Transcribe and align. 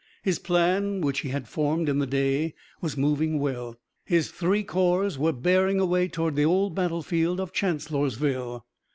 His 0.23 0.39
plan 0.39 1.01
which 1.01 1.19
he 1.19 1.29
had 1.29 1.47
formed 1.47 1.87
in 1.87 1.99
the 1.99 2.07
day 2.07 2.55
was 2.81 2.97
moving 2.97 3.37
well. 3.37 3.77
His 4.03 4.31
three 4.31 4.63
corps 4.63 5.15
were 5.15 5.31
bearing 5.31 5.79
away 5.79 6.07
toward 6.07 6.35
the 6.35 6.43
old 6.45 6.73
battlefield 6.73 7.39
of 7.39 7.53
Chancellorsville. 7.53 8.65